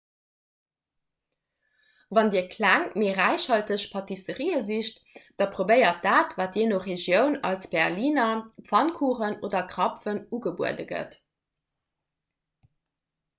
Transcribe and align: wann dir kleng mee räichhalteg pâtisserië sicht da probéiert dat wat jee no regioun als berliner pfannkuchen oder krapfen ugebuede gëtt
wann 2.17 2.31
dir 2.35 2.45
kleng 2.53 2.85
mee 3.01 3.11
räichhalteg 3.19 3.83
pâtisserië 3.93 4.55
sicht 4.69 4.95
da 5.37 5.45
probéiert 5.55 5.99
dat 6.09 6.33
wat 6.39 6.53
jee 6.61 6.69
no 6.71 6.77
regioun 6.89 7.37
als 7.51 7.69
berliner 7.75 8.35
pfannkuchen 8.71 9.39
oder 9.49 9.65
krapfen 9.75 10.23
ugebuede 10.39 10.85
gëtt 10.95 11.13